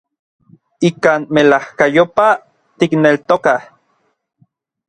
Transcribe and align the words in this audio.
Ikan 0.89 1.21
melajkayopaj 1.33 2.35
tikneltokaj. 2.77 3.59